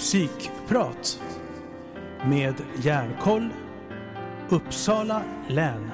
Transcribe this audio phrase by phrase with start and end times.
[0.00, 1.22] Psykprat
[2.26, 3.48] med Järnkoll
[4.48, 5.90] Uppsala län.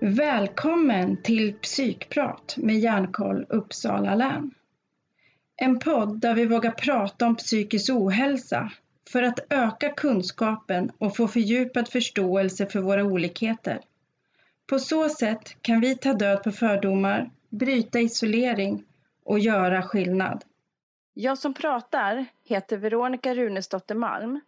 [0.00, 4.50] Välkommen till Psykprat med Järnkoll Uppsala län.
[5.56, 8.72] En podd där vi vågar prata om psykisk ohälsa
[9.10, 13.80] för att öka kunskapen och få fördjupad förståelse för våra olikheter.
[14.70, 18.84] På så sätt kan vi ta död på fördomar, bryta isolering
[19.24, 20.44] och göra skillnad.
[21.14, 24.40] Jag som pratar heter Veronica Runesdotter Malm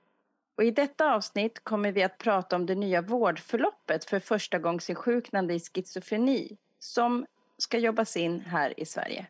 [0.57, 5.61] och i detta avsnitt kommer vi att prata om det nya vårdförloppet för förstagångsinsjuknande i
[5.61, 7.27] schizofreni som
[7.59, 9.27] ska jobbas in här i Sverige.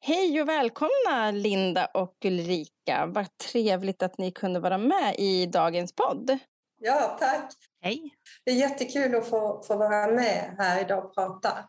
[0.00, 3.06] Hej och välkomna Linda och Ulrika.
[3.06, 6.38] Vad trevligt att ni kunde vara med i dagens podd.
[6.86, 7.52] Ja, tack.
[7.82, 8.14] Hej.
[8.44, 11.68] Det är jättekul att få, få vara med här idag och prata.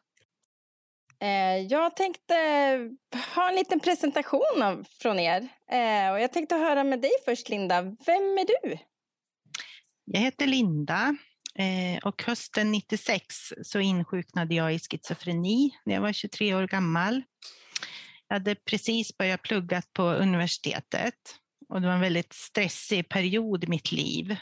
[1.22, 2.34] Eh, jag tänkte
[3.36, 5.48] ha en liten presentation av, från er.
[5.72, 7.82] Eh, och jag tänkte höra med dig först, Linda.
[7.82, 8.78] Vem är du?
[10.06, 11.18] Jag heter Linda
[11.60, 17.24] eh, och hösten 96 så insjuknade jag i schizofreni när jag var 23 år gammal.
[18.28, 21.16] Jag hade precis börjat plugga på universitetet
[21.70, 24.38] och det var en väldigt stressig period i mitt liv.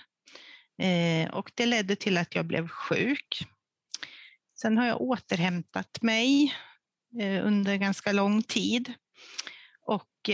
[1.31, 3.47] Och det ledde till att jag blev sjuk.
[4.61, 6.55] Sen har jag återhämtat mig
[7.43, 8.93] under ganska lång tid.
[9.85, 10.29] Och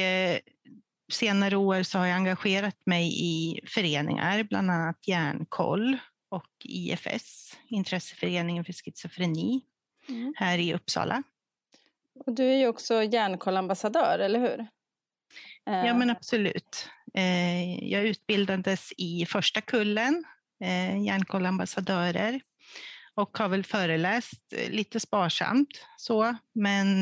[1.11, 5.97] senare år så har jag engagerat mig i föreningar, bland annat Järnkoll
[6.30, 9.61] och IFS, Intresseföreningen för schizofreni,
[10.09, 10.33] mm.
[10.38, 11.23] här i Uppsala.
[12.25, 14.67] Och du är ju också Järnkollambassadör, eller hur?
[15.64, 16.89] Ja, men absolut.
[17.81, 20.23] Jag utbildades i första kullen
[21.05, 22.42] Järnkollambassadörer
[23.15, 27.02] och har väl föreläst lite sparsamt så, men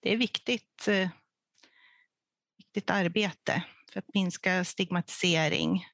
[0.00, 0.88] det är viktigt,
[2.58, 5.86] viktigt arbete för att minska stigmatisering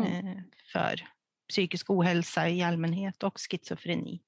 [0.00, 0.42] mm.
[0.72, 1.08] för
[1.48, 4.20] psykisk ohälsa i allmänhet och schizofreni.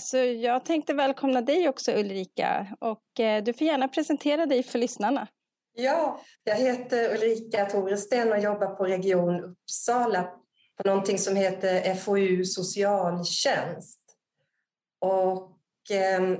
[0.00, 3.04] Så jag tänkte välkomna dig också Ulrika och
[3.44, 5.28] du får gärna presentera dig för lyssnarna.
[5.76, 10.22] Ja, jag heter Ulrika Toresten och jobbar på Region Uppsala
[10.76, 14.00] på någonting som heter FoU socialtjänst.
[15.00, 16.38] Och eh,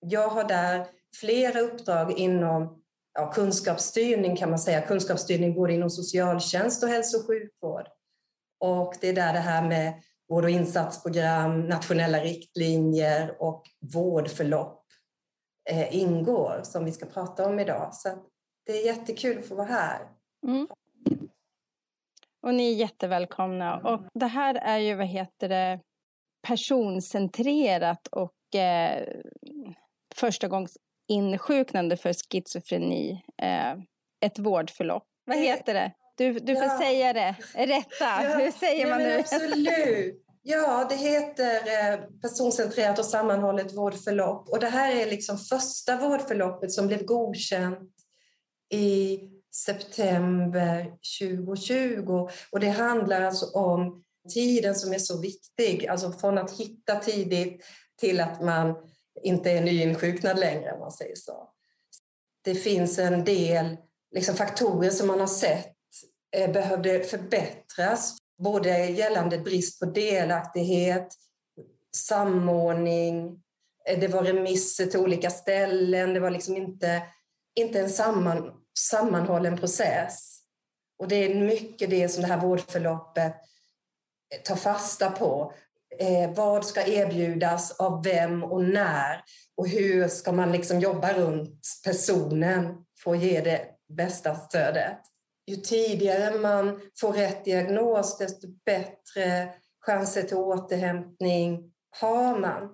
[0.00, 0.86] jag har där
[1.20, 2.82] flera uppdrag inom
[3.14, 7.86] ja, kunskapsstyrning kan man säga, kunskapsstyrning både inom socialtjänst och hälso och sjukvård.
[8.60, 13.62] Och det är där det här med vård och insatsprogram, nationella riktlinjer och
[13.94, 14.84] vårdförlopp
[15.70, 17.94] eh, ingår som vi ska prata om idag.
[17.94, 18.08] Så
[18.66, 20.08] det är jättekul att få vara här.
[20.46, 20.68] Mm.
[22.42, 23.78] Och ni är jättevälkomna.
[23.78, 25.80] Och det här är ju, vad heter det,
[26.42, 29.08] personcentrerat och eh,
[30.14, 30.76] första gångs
[31.08, 33.24] insjuknande för schizofreni.
[33.42, 33.72] Eh,
[34.20, 35.04] ett vårdförlopp.
[35.24, 35.92] Vad heter det?
[36.16, 36.78] Du, du får ja.
[36.78, 37.36] säga det.
[37.54, 38.22] Rätta.
[38.22, 38.38] Ja.
[38.38, 39.18] Hur säger man nu?
[39.18, 40.24] Absolut.
[40.42, 44.48] Ja, det heter eh, personcentrerat och sammanhållet vårdförlopp.
[44.48, 47.93] Och det här är liksom första vårdförloppet som blev godkänt
[48.70, 49.20] i
[49.54, 52.28] september 2020.
[52.50, 54.04] Och det handlar alltså om
[54.34, 57.64] tiden som är så viktig, alltså från att hitta tidigt
[58.00, 58.74] till att man
[59.22, 61.48] inte är nyinsjuknad längre, om man säger så.
[62.44, 63.76] Det finns en del
[64.14, 65.74] liksom, faktorer som man har sett
[66.36, 71.08] eh, behövde förbättras, både gällande brist på delaktighet,
[71.96, 73.42] samordning,
[73.88, 77.02] eh, det var remisser till olika ställen, det var liksom inte,
[77.54, 80.40] inte en samman, sammanhållen process.
[80.98, 83.34] Och det är mycket det som det här vårdförloppet
[84.34, 85.52] eh, tar fasta på.
[85.98, 89.22] Eh, vad ska erbjudas av vem och när?
[89.56, 94.98] Och hur ska man liksom jobba runt personen för att ge det bästa stödet?
[95.46, 102.70] Ju tidigare man får rätt diagnos, desto bättre chanser till återhämtning har man.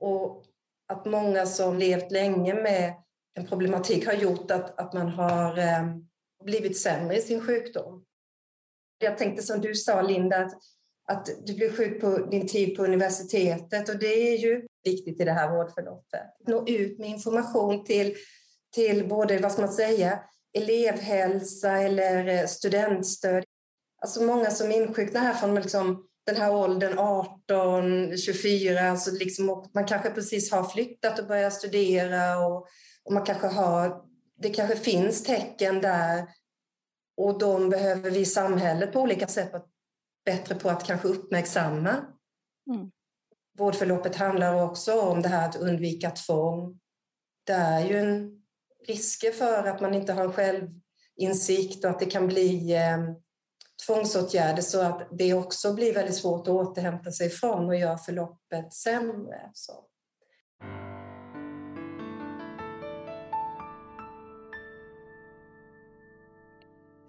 [0.00, 0.44] Och
[0.88, 2.94] att många som levt länge med
[3.34, 5.96] en problematik har gjort att, att man har eh,
[6.44, 8.04] blivit sämre i sin sjukdom.
[8.98, 10.52] Jag tänkte som du sa Linda, att,
[11.08, 15.24] att du blev sjuk på din tid på universitetet och det är ju viktigt i
[15.24, 16.22] det här vårdförloppet.
[16.46, 18.14] Nå ut med information till,
[18.74, 20.20] till både, vad ska man säga,
[20.58, 23.44] elevhälsa eller eh, studentstöd.
[24.02, 29.86] Alltså många som insjuknar här från liksom den här åldern 18, 24, alltså liksom, man
[29.86, 32.66] kanske precis har flyttat och börjat studera och
[33.04, 34.04] och man kanske har,
[34.36, 36.28] det kanske finns tecken där
[37.16, 39.62] och de behöver vi i samhället på olika sätt vara
[40.24, 41.90] bättre på att kanske uppmärksamma.
[42.70, 42.90] Mm.
[43.58, 46.80] vårdförloppet handlar också om det här att undvika tvång.
[47.46, 48.42] Det är ju en
[48.86, 52.98] risker för att man inte har självinsikt och att det kan bli eh,
[53.86, 58.72] tvångsåtgärder så att det också blir väldigt svårt att återhämta sig från och gör förloppet
[58.72, 59.50] sämre.
[59.54, 59.84] Så.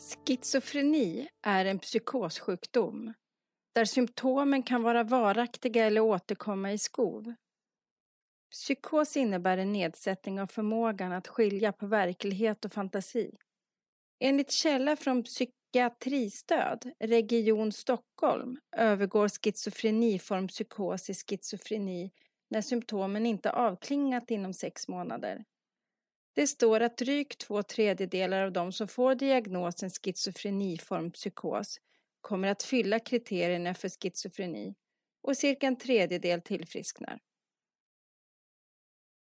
[0.05, 3.13] Schizofreni är en psykossjukdom
[3.75, 7.33] där symptomen kan vara varaktiga eller återkomma i skov.
[8.51, 13.31] Psykos innebär en nedsättning av förmågan att skilja på verklighet och fantasi.
[14.19, 22.11] Enligt källa från Psykiatristöd, Region Stockholm, övergår schizofreniform psykos i schizofreni
[22.49, 25.45] när symptomen inte avklingat inom sex månader.
[26.35, 31.79] Det står att drygt två tredjedelar av de som får diagnosen schizofreniform psykos
[32.21, 34.75] kommer att fylla kriterierna för schizofreni
[35.21, 37.19] och cirka en tredjedel tillfrisknar.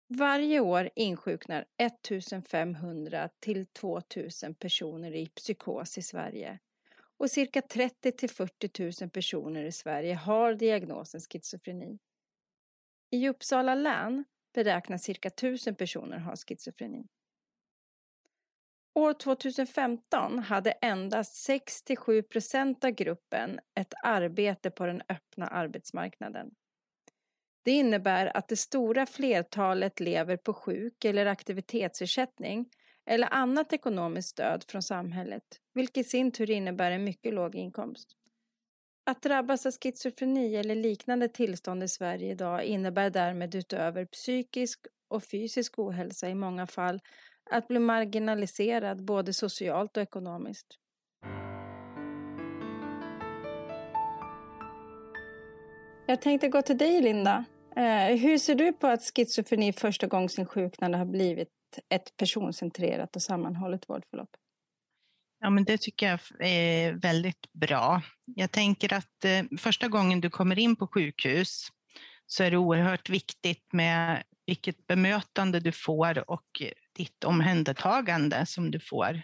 [0.08, 6.58] Varje år insjuknar 1500 till 2000 personer i psykos i Sverige
[7.18, 11.98] och cirka 30 till 40 000 personer i Sverige har diagnosen schizofreni.
[13.10, 14.24] I Uppsala län
[14.56, 17.06] beräknas cirka 1000 personer ha schizofreni.
[18.94, 26.50] År 2015 hade endast 6-7 procent av gruppen ett arbete på den öppna arbetsmarknaden.
[27.64, 32.68] Det innebär att det stora flertalet lever på sjuk eller aktivitetsersättning
[33.06, 38.16] eller annat ekonomiskt stöd från samhället, vilket i sin tur innebär en mycket låg inkomst.
[39.10, 45.24] Att drabbas av schizofreni eller liknande tillstånd i Sverige idag innebär därmed utöver psykisk och
[45.24, 47.00] fysisk ohälsa i många fall
[47.50, 50.66] att bli marginaliserad både socialt och ekonomiskt.
[56.06, 57.44] Jag tänkte gå till dig Linda.
[57.76, 61.48] Eh, hur ser du på att schizofreni första gången sin sjuknande har blivit
[61.88, 64.30] ett personcentrerat och sammanhållet vårdförlopp?
[65.40, 68.02] Ja, men det tycker jag är väldigt bra.
[68.24, 71.68] Jag tänker att eh, första gången du kommer in på sjukhus
[72.26, 76.62] så är det oerhört viktigt med vilket bemötande du får och
[76.96, 79.22] ditt omhändertagande som du får.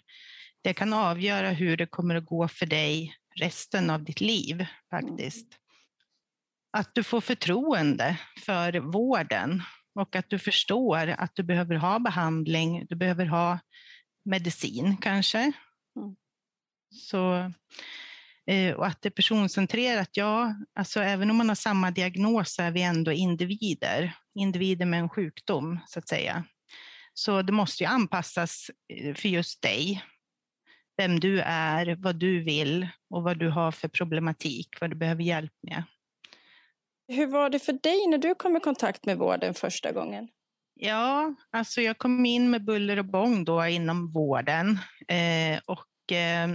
[0.62, 5.58] Det kan avgöra hur det kommer att gå för dig resten av ditt liv faktiskt
[6.72, 9.62] att du får förtroende för vården
[9.94, 13.58] och att du förstår att du behöver ha behandling, du behöver ha
[14.24, 15.52] medicin kanske.
[16.92, 17.52] Så,
[18.46, 22.62] eh, och att det är personcentrerat, ja, alltså även om man har samma diagnos så
[22.62, 26.44] är vi ändå individer, individer med en sjukdom så att säga.
[27.14, 30.04] Så det måste ju anpassas eh, för just dig,
[30.96, 35.22] vem du är, vad du vill och vad du har för problematik, vad du behöver
[35.22, 35.82] hjälp med.
[37.08, 40.28] Hur var det för dig när du kom i kontakt med vården första gången?
[40.74, 44.78] Ja, alltså jag kom in med buller och bång då inom vården
[45.08, 46.48] eh, och Eh,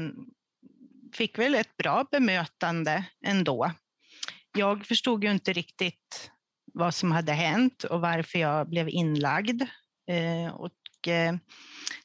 [1.14, 3.72] fick väl ett bra bemötande ändå.
[4.58, 6.32] Jag förstod ju inte riktigt
[6.74, 9.62] vad som hade hänt och varför jag blev inlagd.
[10.10, 11.36] Eh, och, eh,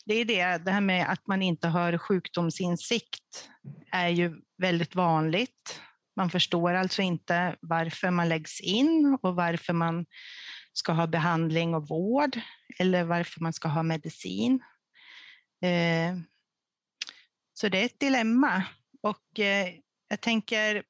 [0.05, 3.51] det är det, det här med att man inte har sjukdomsinsikt
[3.91, 5.81] är ju väldigt vanligt
[6.17, 10.06] man förstår alltså inte varför man läggs in och varför man
[10.72, 12.41] ska ha behandling och vård
[12.79, 14.61] eller varför man ska ha medicin.
[17.62, 18.62] Så det är ett dilemma
[19.02, 19.74] och eh,
[20.08, 20.82] jag tänker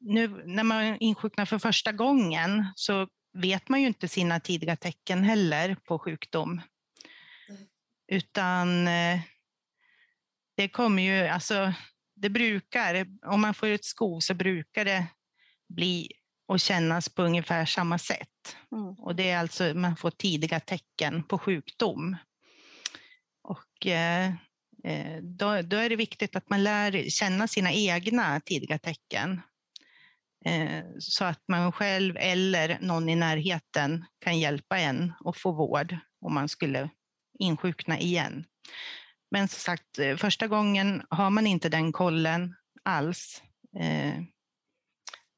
[0.00, 5.24] nu när man insjuknar för första gången så vet man ju inte sina tidiga tecken
[5.24, 6.60] heller på sjukdom.
[8.08, 9.20] Utan eh,
[10.56, 11.72] det kommer ju, alltså
[12.16, 15.06] det brukar, om man får ett skov så brukar det
[15.68, 16.12] bli
[16.46, 18.56] och kännas på ungefär samma sätt.
[18.72, 18.94] Mm.
[18.94, 22.16] Och det är alltså, man får tidiga tecken på sjukdom.
[23.42, 24.32] Och eh,
[25.22, 29.40] då, då, är det viktigt att man lär känna sina egna tidiga tecken.
[30.44, 35.96] Eh, så att man själv eller någon i närheten kan hjälpa en att få vård
[36.20, 36.90] om man skulle
[37.38, 38.44] insjukna igen.
[39.30, 43.42] Men som sagt, eh, första gången har man inte den kollen alls.
[43.76, 44.22] Eh,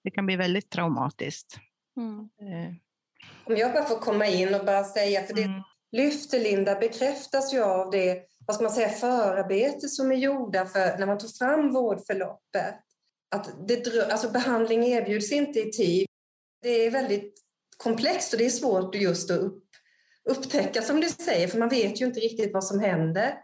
[0.04, 1.58] det kan bli väldigt traumatiskt.
[1.96, 2.18] Mm.
[2.20, 2.74] Eh.
[3.44, 5.62] Om jag bara får komma in och bara säga, för det mm
[5.96, 10.98] lyfter Linda bekräftas ju av det vad ska man säga, förarbete som är gjorda för
[10.98, 12.74] när man tog fram vårdförloppet.
[13.34, 16.06] Att det, alltså behandling erbjuds inte i tid.
[16.62, 17.34] Det är väldigt
[17.76, 19.64] komplext och det är svårt just att upp,
[20.30, 23.38] upptäcka som du säger, för man vet ju inte riktigt vad som händer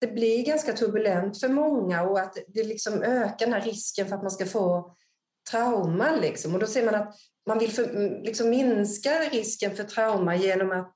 [0.00, 4.16] det blir ganska turbulent för många och att det liksom ökar den här risken för
[4.16, 4.96] att man ska få
[5.50, 6.16] trauma.
[6.16, 6.54] Liksom.
[6.54, 7.14] Och då ser man att
[7.46, 10.94] man vill för, liksom minska risken för trauma genom att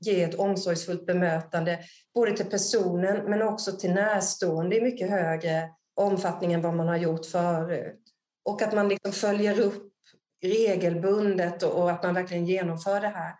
[0.00, 1.78] ge ett omsorgsfullt bemötande
[2.14, 6.96] både till personen men också till närstående i mycket högre omfattning än vad man har
[6.96, 8.00] gjort förut.
[8.44, 9.92] Och att man liksom följer upp
[10.42, 13.34] regelbundet och, att man verkligen genomför det här.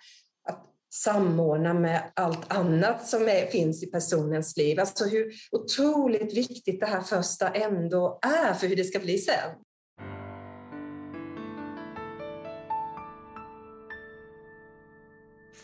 [0.49, 4.81] Att samordna med allt annat som är, finns i personens liv.
[4.81, 9.51] Alltså hur otroligt viktigt det här första ändå är för hur det ska bli sen.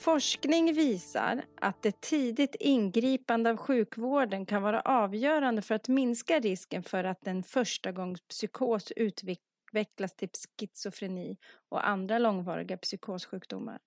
[0.07, 6.83] Forskning visar att ett tidigt ingripande av sjukvården kan vara avgörande för att minska risken
[6.83, 11.37] för att en förstagångspsykos utvecklas till schizofreni
[11.69, 13.79] och andra långvariga psykossjukdomar.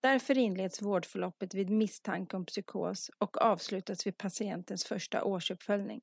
[0.00, 6.00] Därför inleds vårdförloppet vid misstanke om psykos och avslutas vid patientens första årsuppföljning.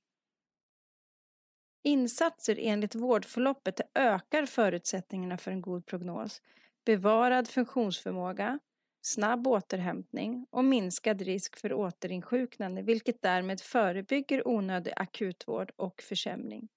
[1.84, 6.42] Insatser enligt vårdförloppet ökar förutsättningarna för en god prognos,
[6.86, 8.60] bevarad funktionsförmåga,
[9.06, 16.68] snabb återhämtning och minskad risk för återinsjuknande vilket därmed förebygger onödig akutvård och försämring.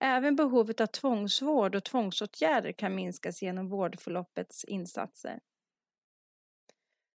[0.00, 5.40] Även behovet av tvångsvård och tvångsåtgärder kan minskas genom vårdförloppets insatser.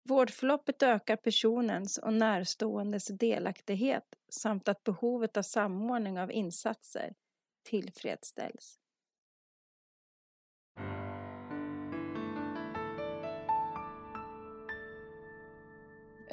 [0.08, 7.14] Vårdförloppet ökar personens och närståendes delaktighet samt att behovet av samordning av insatser
[7.62, 8.78] tillfredsställs.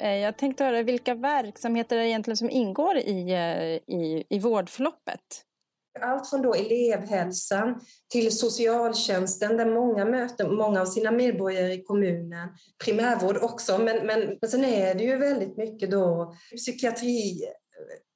[0.08, 5.44] Jag tänkte höra vilka verksamheter är egentligen som ingår i, eh, i, i vårdförloppet?
[6.00, 7.80] Allt från då elevhälsan
[8.12, 12.48] till socialtjänsten där många möter många av sina medborgare i kommunen.
[12.84, 17.44] Primärvård också, men, men, men sen är det ju väldigt mycket då psykiatri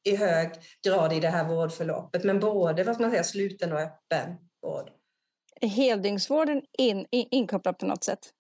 [0.05, 0.51] i hög
[0.87, 4.91] grad i det här vårdförloppet, men både vad man säga, sluten och öppen vård.
[5.61, 8.31] Är heldygnsvården in, in, inkopplad på något sätt?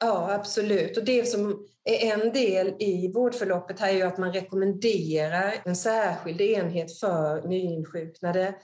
[0.00, 0.96] Ja, absolut.
[0.96, 5.76] Och det som är en del i vårdförloppet här är ju att man rekommenderar en
[5.76, 8.54] särskild enhet för nyinsjuknade.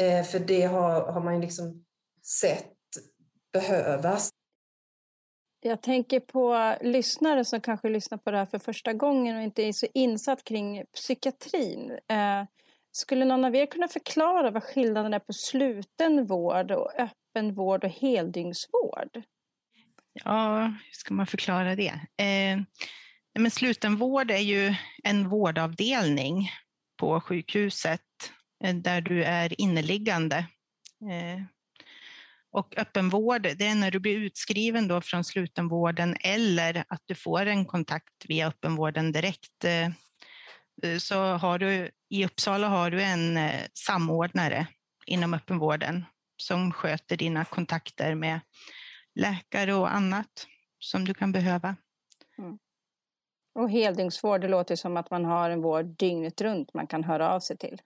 [0.00, 1.84] Eh, för det har, har man ju liksom
[2.40, 2.74] sett
[3.52, 4.30] behövas.
[5.62, 9.62] Jag tänker på lyssnare som kanske lyssnar på det här för första gången och inte
[9.62, 11.90] är så insatt kring psykiatrin.
[11.90, 12.44] Eh,
[12.92, 17.84] skulle någon av er kunna förklara vad skillnaden är på sluten vård och öppen vård
[17.84, 19.22] och heldygnsvård?
[20.12, 22.00] Ja, hur ska man förklara det?
[22.16, 22.60] Eh,
[23.38, 24.74] men slutenvård är ju
[25.04, 26.50] en vårdavdelning
[26.96, 28.00] på sjukhuset
[28.64, 30.36] eh, där du är inneliggande.
[31.10, 31.42] Eh,
[32.52, 37.46] och öppenvård, det är när du blir utskriven då från slutenvården eller att du får
[37.46, 39.64] en kontakt via öppenvården direkt.
[39.64, 39.86] Eh,
[40.82, 44.66] eh så har du, I Uppsala har du en eh, samordnare
[45.06, 46.04] inom öppenvården
[46.36, 48.40] som sköter dina kontakter med
[49.14, 50.46] läkare och annat
[50.78, 51.76] som du kan behöva.
[52.38, 52.58] Mm.
[53.54, 57.30] Och heldygnsvård, det låter som att man har en vård dygnet runt man kan höra
[57.32, 57.80] av sig till.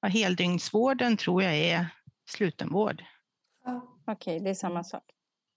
[0.00, 1.86] Ja, heldygnsvården tror jag är
[2.30, 3.04] slutenvård.
[3.64, 3.98] Ja.
[4.06, 5.04] Okej, okay, det är samma sak.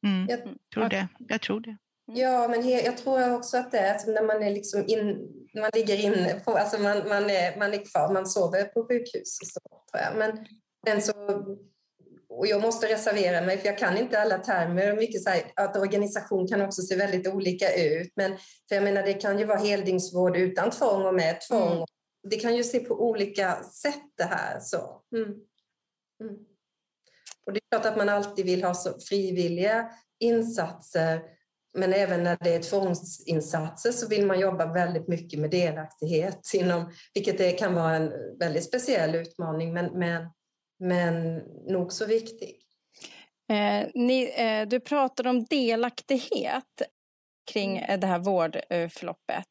[0.05, 0.27] Mm.
[0.29, 0.39] Jag,
[0.74, 1.07] tror det.
[1.19, 1.77] jag tror det.
[2.07, 2.19] Mm.
[2.19, 5.69] Ja, men jag tror också att det är alltså när man är liksom in, man
[5.74, 9.48] ligger inne på, alltså man, man, är, man är kvar, man sover på sjukhus och
[9.48, 10.17] så, tror jag.
[10.17, 10.45] Men
[10.88, 11.13] sen så
[12.37, 14.95] och jag måste reservera mig för jag kan inte alla termer.
[14.95, 18.11] Mycket så här, att organisation kan också se väldigt olika ut.
[18.15, 18.37] Men
[18.69, 21.71] för jag menar, det kan ju vara heldygnsvård utan tvång och med tvång.
[21.71, 21.85] Mm.
[22.29, 24.59] Det kan ju se på olika sätt det här.
[24.59, 25.01] Så.
[25.15, 25.29] Mm.
[26.21, 26.35] Mm.
[27.45, 31.21] Och det är klart att man alltid vill ha så frivilliga insatser.
[31.73, 36.91] Men även när det är tvångsinsatser så vill man jobba väldigt mycket med delaktighet, inom,
[37.13, 39.73] vilket det kan vara en väldigt speciell utmaning.
[39.73, 40.27] Men, men
[40.83, 41.37] men
[41.67, 42.59] nog så viktig.
[43.49, 46.81] Eh, ni, eh, du pratade om delaktighet
[47.51, 47.99] kring mm.
[47.99, 49.47] det här vårdförloppet.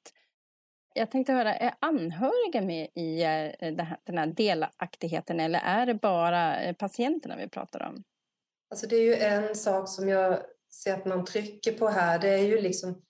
[0.94, 3.72] Jag tänkte höra, är anhöriga med i eh,
[4.04, 8.02] den här delaktigheten eller är det bara eh, patienterna vi pratar om?
[8.70, 10.38] Alltså det är ju en sak som jag
[10.70, 13.02] ser att man trycker på här, det är ju liksom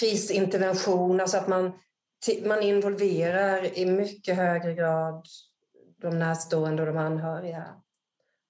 [0.00, 1.72] krisintervention, alltså att man,
[2.44, 5.26] man involverar i mycket högre grad
[6.00, 7.64] de närstående och de anhöriga.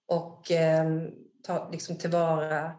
[0.09, 0.87] Och eh,
[1.43, 2.73] ta liksom tillvara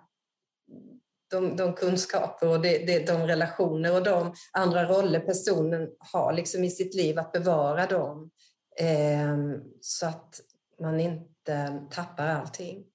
[1.32, 6.64] de, de kunskaper och de, de, de relationer och de andra roller personen har liksom
[6.64, 8.32] i sitt liv, att bevara dem
[8.80, 9.38] eh,
[9.82, 10.42] så att
[10.80, 12.86] man inte tappar allting.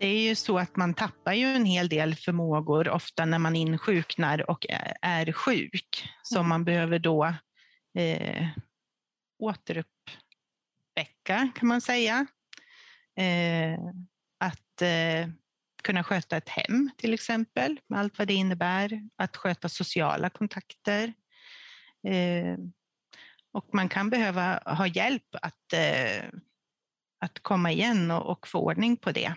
[0.00, 3.56] Det är ju så att man tappar ju en hel del förmågor ofta när man
[3.56, 4.66] insjuknar och
[5.02, 6.48] är sjuk, som mm.
[6.48, 7.34] man behöver då
[7.94, 8.46] eh,
[9.38, 12.26] återuppväcka kan man säga.
[13.16, 13.78] Eh,
[14.38, 15.28] att eh,
[15.82, 19.08] kunna sköta ett hem till exempel, med allt vad det innebär.
[19.16, 21.12] Att sköta sociala kontakter.
[22.08, 22.56] Eh,
[23.52, 26.24] och man kan behöva ha hjälp att, eh,
[27.20, 29.34] att komma igen och, och få ordning på det.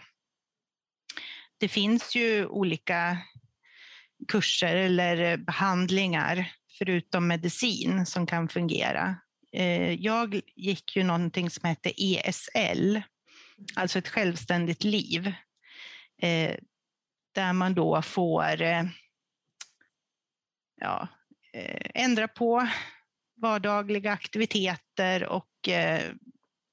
[1.61, 3.17] Det finns ju olika
[4.27, 9.15] kurser eller behandlingar förutom medicin som kan fungera.
[9.51, 13.01] Eh, jag gick ju någonting som heter ESL,
[13.75, 15.33] alltså ett självständigt liv,
[16.21, 16.55] eh,
[17.31, 18.83] där man då får eh,
[20.75, 21.07] ja,
[21.93, 22.67] ändra på
[23.35, 25.69] vardagliga aktiviteter och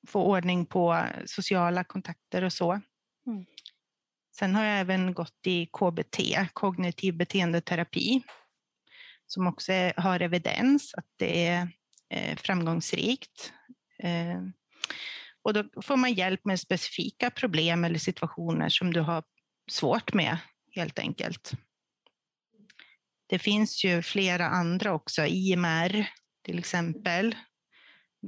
[0.06, 2.80] få ordning på sociala kontakter och så.
[3.26, 3.46] Mm.
[4.38, 6.18] Sen har jag även gått i KBT,
[6.52, 8.22] kognitiv beteendeterapi,
[9.26, 11.68] som också har evidens att det är
[12.10, 13.52] eh, framgångsrikt.
[14.02, 14.42] Eh,
[15.42, 19.22] och då får man hjälp med specifika problem eller situationer som du har
[19.70, 20.38] svårt med
[20.74, 21.52] helt enkelt.
[23.26, 26.10] Det finns ju flera andra också, IMR
[26.44, 27.36] till exempel,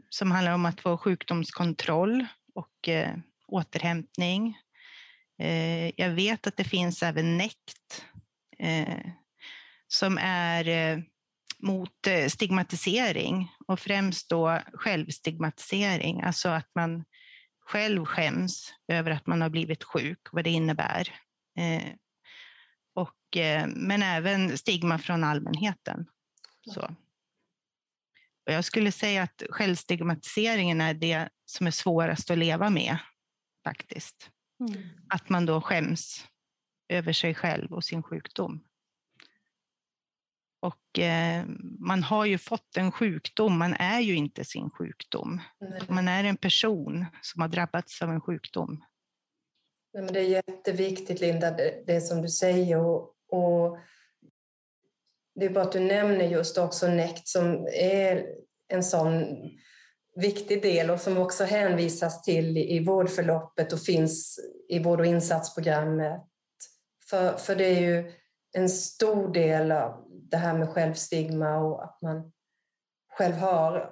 [0.09, 4.57] som handlar om att få sjukdomskontroll och eh, återhämtning.
[5.40, 8.04] Eh, jag vet att det finns även NECT
[8.59, 9.06] eh,
[9.88, 10.99] som är eh,
[11.59, 17.04] mot stigmatisering och främst då självstigmatisering, alltså att man
[17.66, 21.14] själv skäms över att man har blivit sjuk, vad det innebär.
[22.94, 26.06] Och, men även stigma från allmänheten.
[26.75, 26.80] Så.
[28.47, 32.99] Och jag skulle säga att självstigmatiseringen är det som är svårast att leva med
[33.64, 34.30] faktiskt.
[34.61, 34.83] Mm.
[35.09, 36.25] Att man då skäms
[36.88, 38.64] över sig själv och sin sjukdom.
[40.61, 41.44] Och eh,
[41.79, 45.40] man har ju fått en sjukdom, man är ju inte sin sjukdom.
[45.61, 45.83] Nej.
[45.88, 48.85] Man är en person som har drabbats av en sjukdom.
[49.92, 52.79] Nej, men det är jätteviktigt Linda, det, det som du säger.
[52.79, 53.79] Och, och,
[55.35, 58.27] det är bara att du nämner just också NECT som är
[58.68, 59.37] en sån
[60.16, 66.23] viktig del och som också hänvisas till i vårdförloppet och finns i vård och insatsprogrammet.
[67.11, 68.12] För, för det är ju
[68.53, 72.33] en stor del av det här med självstigma och att man
[73.12, 73.83] själv har eh,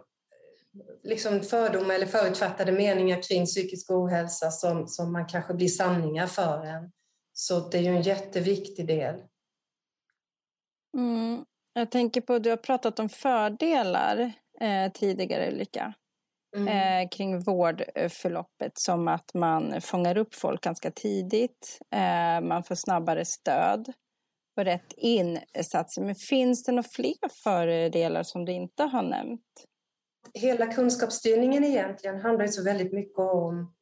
[1.03, 6.65] liksom fördomar eller förutfattade meningar kring psykisk ohälsa som, som man kanske blir sanningar för
[6.65, 6.93] en.
[7.33, 9.23] Så det är ju en jätteviktig del.
[10.97, 11.45] Mm.
[11.73, 15.95] Jag tänker på, du har pratat om fördelar eh, tidigare Ulrika
[16.57, 16.69] mm.
[16.69, 23.25] eh, kring vårdförloppet som att man fångar upp folk ganska tidigt, eh, man får snabbare
[23.25, 23.93] stöd
[24.57, 26.03] och rätt insatser.
[26.03, 29.41] Men finns det några fler fördelar som du inte har nämnt?
[30.35, 33.75] Hela kunskapsstyrningen egentligen handlar ju så väldigt mycket om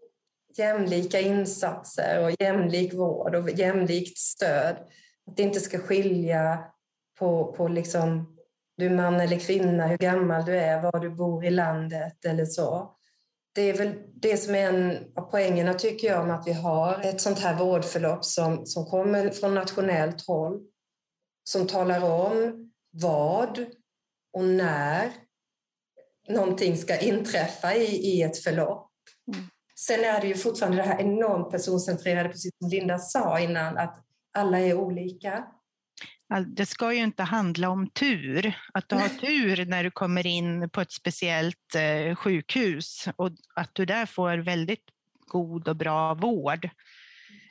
[0.58, 4.76] jämlika insatser och jämlik vård och jämlikt stöd.
[5.26, 6.64] Att det inte ska skilja
[7.18, 8.35] på, på liksom
[8.76, 12.44] du är man eller kvinna, hur gammal du är, var du bor i landet eller
[12.44, 12.96] så.
[13.54, 17.00] Det är väl det som är en av poängerna tycker jag med att vi har
[17.00, 20.60] ett sånt här vårdförlopp som, som kommer från nationellt håll,
[21.44, 23.66] som talar om vad
[24.32, 25.12] och när
[26.28, 28.90] någonting ska inträffa i, i ett förlopp.
[29.34, 29.46] Mm.
[29.78, 34.04] Sen är det ju fortfarande det här enormt personcentrerade, precis som Linda sa innan, att
[34.34, 35.44] alla är olika.
[36.46, 40.70] Det ska ju inte handla om tur, att du har tur när du kommer in
[40.70, 44.84] på ett speciellt eh, sjukhus och att du där får väldigt
[45.26, 46.68] god och bra vård.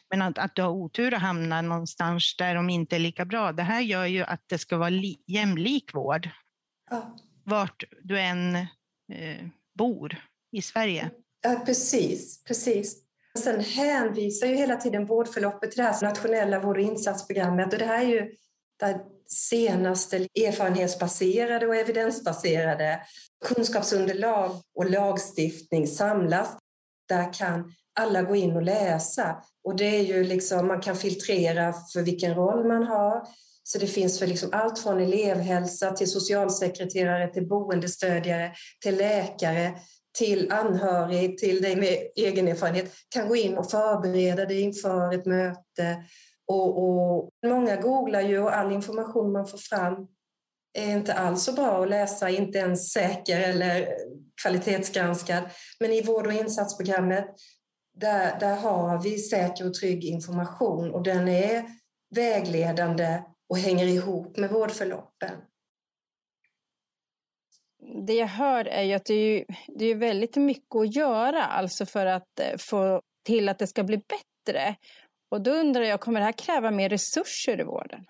[0.10, 3.52] Men att, att du har otur att hamna någonstans där de inte är lika bra,
[3.52, 6.30] det här gör ju att det ska vara li, jämlik vård.
[6.90, 7.16] Ja.
[7.44, 10.18] Vart du än eh, bor
[10.52, 11.10] i Sverige.
[11.42, 13.02] Ja, precis, precis.
[13.38, 17.86] Sen hänvisar ju hela tiden vårdförloppet till det här nationella vård och insatsprogrammet och det
[17.86, 18.36] här är ju
[18.80, 23.02] där senaste erfarenhetsbaserade och evidensbaserade
[23.46, 26.58] kunskapsunderlag och lagstiftning samlas.
[27.10, 29.44] Där kan alla gå in och läsa.
[29.64, 33.28] Och det är ju liksom, man kan filtrera för vilken roll man har.
[33.64, 39.74] Så det finns för liksom allt från elevhälsa till socialsekreterare, till boendestödjare, till läkare,
[40.18, 45.26] till anhörig, till dig med egen erfarenhet, kan gå in och förbereda dig inför ett
[45.26, 46.04] möte
[46.48, 50.08] och, och, många googlar ju och all information man får fram
[50.74, 53.88] är inte alls så bra att läsa, inte ens säker eller
[54.42, 55.44] kvalitetsgranskad.
[55.80, 57.26] Men i vård och insatsprogrammet,
[57.94, 61.66] där, där har vi säker och trygg information och den är
[62.16, 65.32] vägledande och hänger ihop med vårdförloppen.
[68.08, 71.86] Det jag hör är ju att det är, det är väldigt mycket att göra alltså
[71.86, 74.76] för att eh, få till att det ska bli bättre.
[75.32, 78.06] Och då undrar jag, kommer det här kräva mer resurser i vården?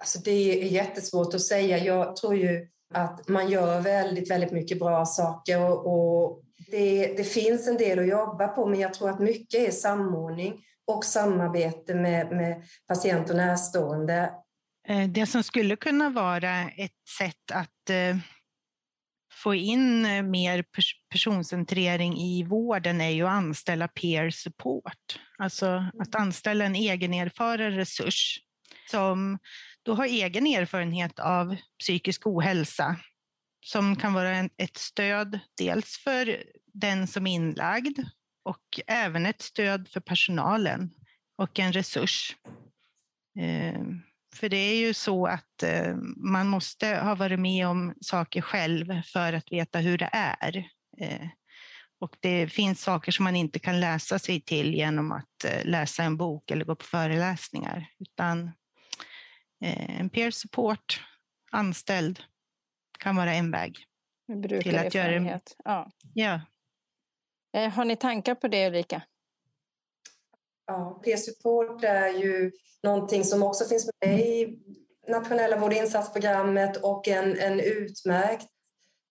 [0.00, 1.78] Alltså det är jättesvårt att säga.
[1.78, 7.24] Jag tror ju att man gör väldigt, väldigt mycket bra saker och, och det, det,
[7.24, 11.94] finns en del att jobba på, men jag tror att mycket är samordning och samarbete
[11.94, 14.32] med, med patient och närstående.
[14.88, 18.16] Eh, det som skulle kunna vara ett sätt att eh,
[19.42, 20.64] få in mer
[21.12, 25.20] personcentrering i vården är ju att anställa peer support.
[25.38, 28.40] Alltså att anställa en egenerfaren resurs
[28.90, 29.38] som
[29.82, 32.96] då har egen erfarenhet av psykisk ohälsa
[33.64, 37.98] som kan vara ett stöd dels för den som är inlagd
[38.42, 40.90] och även ett stöd för personalen
[41.36, 42.36] och en resurs.
[44.32, 48.40] Eh, för det är ju så att eh, man måste ha varit med om saker
[48.40, 50.56] själv för att veta hur det är.
[50.98, 51.28] Eh,
[52.00, 56.16] och det finns saker som man inte kan läsa sig till genom att läsa en
[56.16, 58.50] bok eller gå på föreläsningar, utan
[59.98, 61.04] en peer support,
[61.50, 62.20] anställd,
[62.98, 63.78] kan vara en väg.
[64.62, 65.40] Till att göra.
[65.64, 65.90] Ja.
[66.14, 66.40] ja.
[67.70, 69.02] Har ni tankar på det Ulrika?
[70.70, 72.52] Ja, P-support är ju
[72.82, 74.58] någonting som också finns med i
[75.08, 78.46] nationella vårdinsatsprogrammet och och en, en utmärkt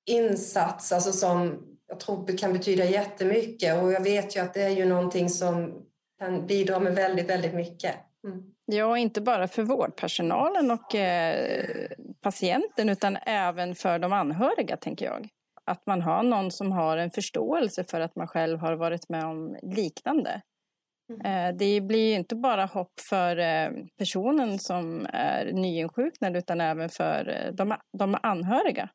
[0.06, 3.84] insats alltså som jag tror kan betyda jättemycket.
[3.84, 5.86] Och jag vet ju att det är ju någonting som
[6.20, 7.96] kan bidra med väldigt, väldigt mycket.
[8.24, 8.44] Mm.
[8.66, 11.90] Ja, inte bara för vårdpersonalen och eh,
[12.22, 15.30] patienten utan även för de anhöriga, tänker jag.
[15.66, 19.26] Att man har någon som har en förståelse för att man själv har varit med
[19.26, 20.42] om liknande.
[21.10, 21.22] Mm.
[21.22, 26.90] Eh, det blir ju inte bara hopp för eh, personen som är nyinsjuknad utan även
[26.90, 28.90] för eh, de, de anhöriga.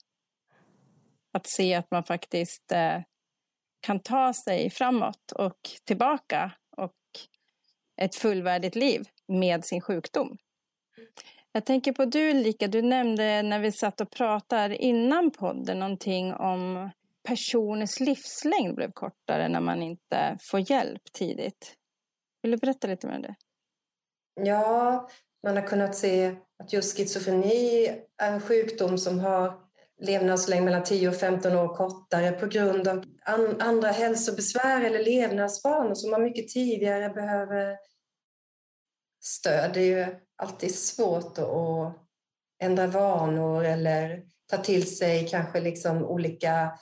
[1.32, 2.72] Att se att man faktiskt
[3.80, 6.92] kan ta sig framåt och tillbaka och
[8.00, 10.36] ett fullvärdigt liv med sin sjukdom.
[11.52, 16.34] Jag tänker på du Ulrika, du nämnde när vi satt och pratade innan podden någonting
[16.34, 16.90] om
[17.28, 21.76] personers livslängd blev kortare när man inte får hjälp tidigt.
[22.44, 23.34] Vill du berätta lite mer om det?
[24.34, 25.08] Ja,
[25.42, 27.86] man har kunnat se att just schizofreni
[28.22, 29.60] är en sjukdom som har
[30.00, 35.94] levnadslängd mellan 10 och 15 år kortare på grund av an andra hälsobesvär eller levnadsvanor
[35.94, 37.76] som man mycket tidigare behöver
[39.22, 39.70] stöd.
[39.74, 41.96] Det är ju alltid svårt att
[42.62, 46.78] ändra vanor eller ta till sig kanske liksom olika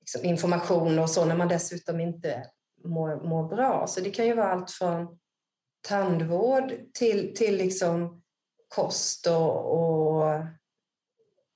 [0.00, 2.50] liksom information och så när man dessutom inte
[2.84, 3.86] mår, mår bra.
[3.86, 5.18] Så det kan ju vara allt från
[5.88, 8.22] tandvård till, till liksom
[8.68, 10.44] kost och, och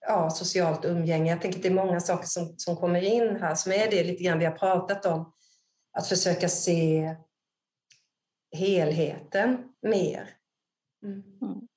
[0.01, 1.31] ja, socialt umgänge.
[1.31, 4.05] Jag tänker att det är många saker som, som kommer in här som är det
[4.05, 5.33] lite grann vi har pratat om.
[5.93, 7.17] Att försöka se
[8.57, 10.31] helheten mer.
[11.03, 11.23] Mm.
[11.43, 11.69] mm.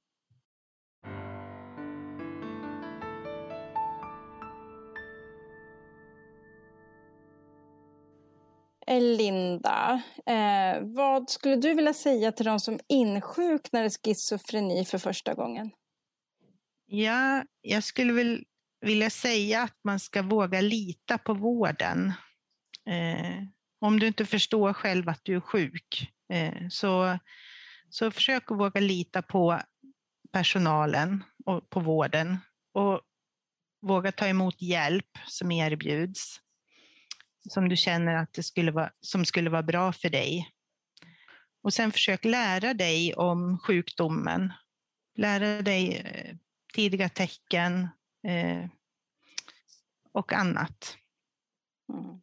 [8.87, 14.97] Eh, Linda, eh, vad skulle du vilja säga till de som insjuknar i schizofreni för
[14.97, 15.71] första gången?
[16.85, 18.43] Ja, jag skulle väl
[18.81, 22.13] vilja säga att man ska våga lita på vården.
[22.89, 23.43] Eh,
[23.79, 27.19] om du inte förstår själv att du är sjuk, eh, så,
[27.89, 29.61] så försök att våga lita på
[30.31, 32.37] personalen och på vården
[32.73, 33.01] och
[33.81, 36.41] våga ta emot hjälp som erbjuds
[37.49, 40.51] som du känner att det skulle vara, som skulle vara bra för dig.
[41.63, 44.53] Och sen försök lära dig om sjukdomen.
[45.15, 46.35] Lära dig eh,
[46.73, 47.87] tidiga tecken
[48.27, 48.69] eh,
[50.11, 50.97] och annat.
[51.93, 52.21] Mm.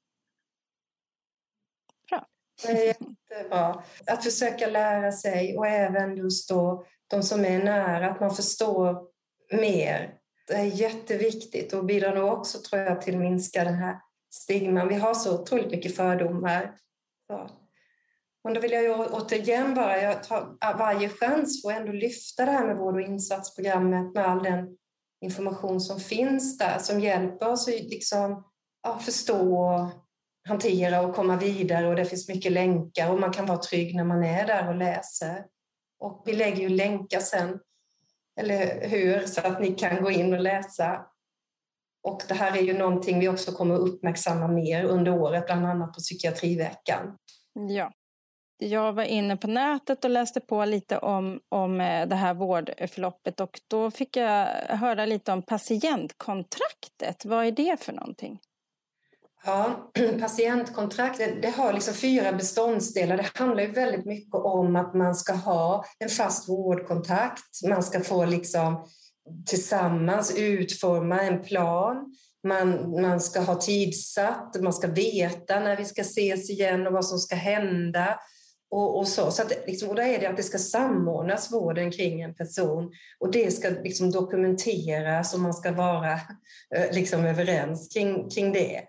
[2.08, 2.26] Bra.
[2.62, 3.82] Det är jättebra.
[4.06, 9.06] Att försöka lära sig och även just då de som är nära, att man förstår
[9.52, 10.14] mer.
[10.46, 13.98] Det är jätteviktigt och bidrar nog också tror jag till att minska den här
[14.34, 14.88] stigman.
[14.88, 16.76] Vi har så otroligt mycket fördomar.
[17.26, 17.50] Så.
[18.44, 22.44] Och då vill jag ju återigen bara jag tar varje chans för att ändå lyfta
[22.44, 24.76] det här med vård och insatsprogrammet med all den
[25.20, 28.44] information som finns där som hjälper oss att liksom,
[28.82, 29.90] ja, förstå,
[30.48, 31.88] hantera och komma vidare.
[31.88, 34.74] Och det finns mycket länkar och man kan vara trygg när man är där och
[34.74, 35.44] läser.
[35.98, 37.60] Och vi lägger ju länkar sen,
[38.40, 41.06] eller hur, så att ni kan gå in och läsa
[42.04, 45.66] och det här är ju någonting vi också kommer att uppmärksamma mer under året, bland
[45.66, 47.16] annat på psykiatriveckan.
[47.68, 47.92] Ja.
[48.58, 53.40] Jag var inne på nätet och läste på lite om, om eh, det här vårdförloppet
[53.40, 57.24] och då fick jag höra lite om patientkontraktet.
[57.24, 58.40] Vad är det för någonting?
[59.44, 59.90] Ja,
[60.20, 63.16] patientkontraktet det har liksom fyra beståndsdelar.
[63.16, 67.68] Det handlar ju väldigt mycket om att man ska ha en fast vårdkontakt.
[67.68, 68.86] Man ska få liksom
[69.46, 72.16] tillsammans utforma en plan.
[72.48, 77.06] Man, man ska ha tidsatt, man ska veta när vi ska ses igen och vad
[77.06, 78.18] som ska hända.
[78.70, 79.30] Och, och så.
[79.30, 82.92] så att, liksom, och då är det att det ska samordnas, vården kring en person.
[83.18, 86.12] Och det ska liksom dokumenteras och man ska vara
[86.74, 88.84] eh, liksom, överens kring, kring det.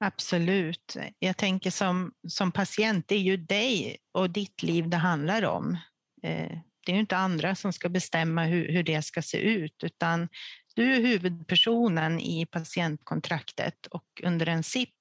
[0.00, 0.96] Absolut.
[1.18, 5.76] Jag tänker som, som patient, det är ju dig och ditt liv det handlar om.
[6.22, 9.84] Eh, det är ju inte andra som ska bestämma hur, hur det ska se ut,
[9.84, 10.28] utan
[10.74, 14.94] du är huvudpersonen i patientkontraktet och under en SIP.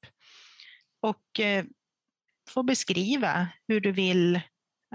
[1.00, 1.66] Och eh,
[2.50, 4.42] får beskriva hur du vill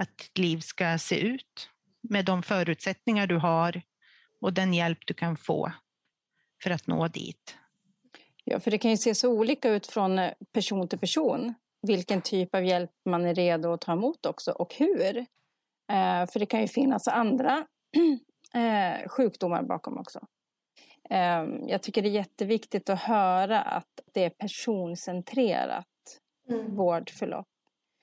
[0.00, 3.82] att ditt liv ska se ut med de förutsättningar du har
[4.40, 5.72] och den hjälp du kan få
[6.62, 7.56] för att nå dit.
[8.44, 12.22] Ja, för det kan ju se så olika ut från eh, person till person vilken
[12.22, 15.26] typ av hjälp man är redo att ta emot också och hur.
[15.90, 17.66] Eh, för det kan ju finnas andra
[18.54, 20.20] eh, sjukdomar bakom också.
[21.10, 25.86] Eh, jag tycker det är jätteviktigt att höra att det är personcentrerat
[26.48, 26.76] mm.
[26.76, 27.46] vårdförlopp.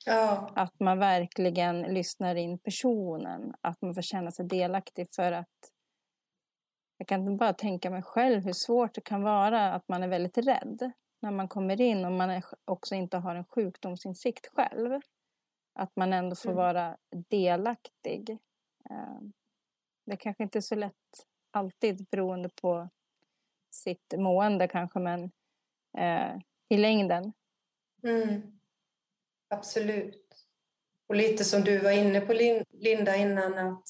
[0.06, 0.50] Ja.
[0.56, 5.48] Att man verkligen lyssnar in personen, att man får känna sig delaktig för att
[6.98, 10.38] jag kan bara tänka mig själv hur svårt det kan vara att man är väldigt
[10.38, 15.02] rädd när man kommer in och man också inte har en sjukdomsinsikt själv.
[15.80, 16.58] Att man ändå får mm.
[16.58, 18.38] vara delaktig.
[18.90, 19.34] Ehm,
[20.06, 20.94] det kanske inte är så lätt
[21.52, 22.90] alltid beroende på
[23.70, 25.32] sitt mående kanske men
[25.98, 27.34] eh, i längden.
[28.04, 28.42] Mm.
[29.50, 30.48] Absolut.
[31.08, 32.34] Och lite som du var inne på
[32.72, 33.88] Linda innan att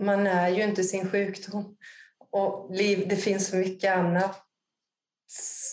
[0.00, 1.76] man är ju inte sin sjukdom.
[2.30, 4.46] Och liv, det finns så mycket annat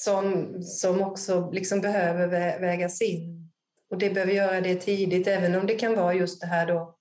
[0.04, 3.50] som, som också liksom behöver vägas in.
[3.91, 6.97] Och det behöver göra det tidigt, även om det kan vara just det här då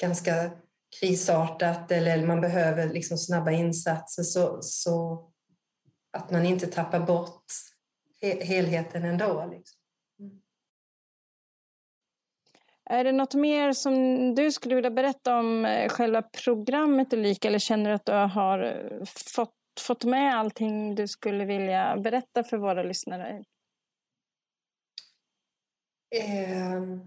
[0.00, 0.50] ganska
[1.00, 5.26] krisartat eller man behöver liksom snabba insatser så, så
[6.12, 7.44] att man inte tappar bort
[8.20, 9.48] helheten ändå.
[9.50, 9.78] Liksom.
[10.20, 10.40] Mm.
[12.84, 13.94] Är det något mer som
[14.34, 18.62] du skulle vilja berätta om eh, själva programmet Ulrika eller känner du att du har
[18.62, 19.04] eh,
[19.34, 23.44] fått, fått med allting du skulle vilja berätta för våra lyssnare?
[26.10, 27.00] Ehm,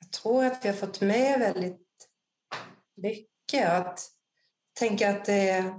[0.00, 1.80] jag tror att vi har fått med väldigt
[2.96, 3.68] mycket.
[3.68, 4.00] Att
[4.78, 5.74] tänka att det,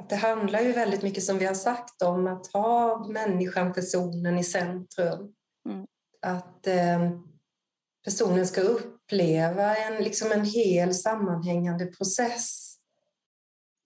[0.00, 4.38] att det handlar ju väldigt mycket som vi har sagt om att ha människan, personen
[4.38, 5.34] i centrum.
[5.68, 5.86] Mm.
[6.20, 7.10] Att eh,
[8.04, 12.76] personen ska uppleva en, liksom en hel sammanhängande process.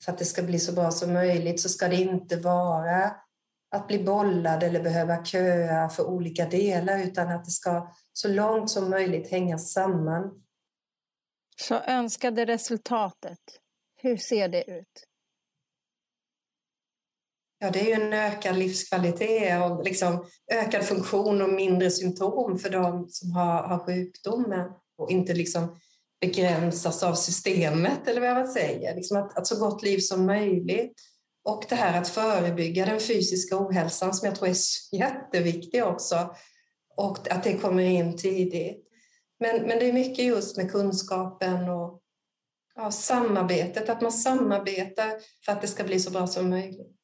[0.05, 3.17] För att det ska bli så bra som möjligt så ska det inte vara
[3.77, 8.71] att bli bollad eller behöva köa för olika delar utan att det ska så långt
[8.71, 10.43] som möjligt hänga samman.
[11.57, 13.39] Så önskade resultatet,
[13.97, 15.07] hur ser det ut?
[17.59, 22.71] Ja, det är ju en ökad livskvalitet och liksom ökad funktion och mindre symptom för
[22.71, 25.81] de som har, har sjukdomen och inte liksom
[26.21, 28.95] begränsas av systemet eller vad jag säger.
[28.95, 31.01] Liksom att, att så gott liv som möjligt.
[31.47, 34.57] Och det här att förebygga den fysiska ohälsan som jag tror är
[34.93, 36.35] jätteviktig också
[36.97, 38.89] och att det kommer in tidigt.
[39.41, 42.03] Men, men det är mycket just med kunskapen och
[42.75, 45.13] ja, samarbetet, att man samarbetar
[45.45, 46.97] för att det ska bli så bra som möjligt.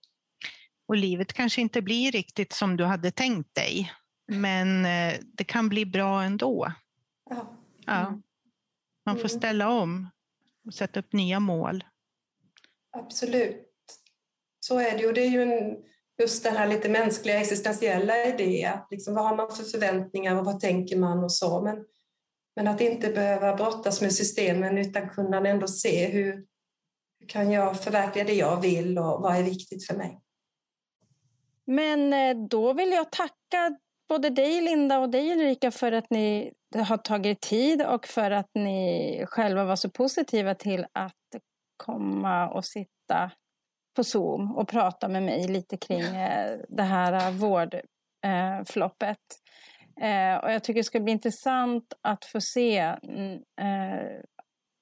[0.89, 3.93] Och livet kanske inte blir riktigt som du hade tänkt dig,
[4.27, 6.73] men eh, det kan bli bra ändå.
[7.31, 7.57] Ja.
[7.87, 8.07] ja.
[8.07, 8.23] Mm.
[9.07, 9.39] Man får mm.
[9.41, 10.11] ställa om
[10.67, 11.85] och sätta upp nya mål.
[12.93, 13.72] Absolut.
[14.65, 15.07] Så är det.
[15.07, 15.77] Och det är ju en,
[16.19, 18.79] just den här lite mänskliga existentiella idén.
[18.91, 21.61] Liksom, vad har man för förväntningar och vad tänker man och så.
[21.61, 21.85] Men,
[22.57, 26.47] men att inte behöva brottas med systemen utan kunna ändå se hur,
[27.21, 30.21] hur kan jag förverkliga det jag vill och vad är viktigt för mig.
[31.65, 36.53] Men eh, då vill jag tacka både dig Linda och dig Ulrika för att ni
[36.75, 41.15] har tagit tid och för att ni själva var så positiva till att
[41.77, 43.31] komma och sitta
[43.95, 49.19] på Zoom och prata med mig lite kring eh, det här vårdförloppet.
[50.01, 53.43] Eh, och jag tycker det ska bli intressant att få se mm,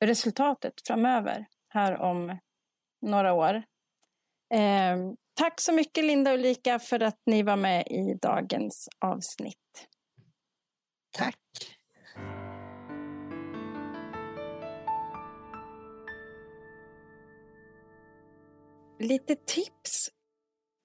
[0.05, 2.39] resultatet framöver här om
[3.07, 3.63] några år.
[4.55, 4.97] Eh,
[5.35, 9.89] tack så mycket Linda och Ulrika för att ni var med i dagens avsnitt.
[11.17, 11.37] Tack.
[19.03, 20.11] Lite tips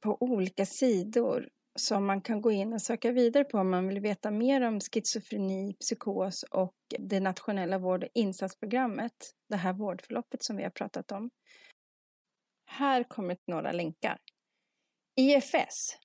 [0.04, 1.50] på olika sidor
[1.80, 4.80] som man kan gå in och söka vidare på om man vill veta mer om
[4.80, 9.14] schizofreni, psykos och det nationella vård och insatsprogrammet,
[9.50, 11.30] det här vårdförloppet som vi har pratat om.
[12.66, 14.18] Här kommer några länkar.
[15.16, 15.98] IFS,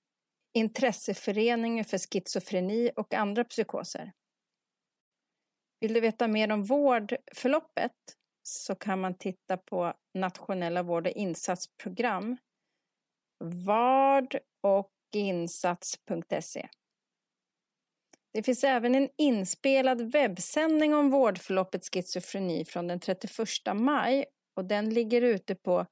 [0.53, 4.13] Intresseföreningen för schizofreni och andra psykoser.
[5.81, 7.93] Vill du veta mer om vårdförloppet
[8.43, 12.37] så kan man titta på nationella vård och insatsprogram,
[13.45, 16.69] VARD och insats.se.
[18.33, 24.25] Det finns även en inspelad webbsändning om vårdförloppet schizofreni från den 31 maj
[24.57, 25.87] och den ligger ute på